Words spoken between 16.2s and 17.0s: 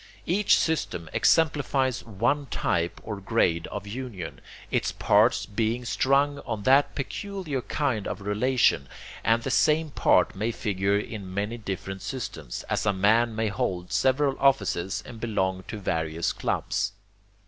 clubs.